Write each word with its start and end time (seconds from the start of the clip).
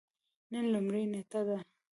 نن 0.51 0.63
لومړۍ 0.73 1.03
نیټه 1.11 1.41
ده 1.47 1.57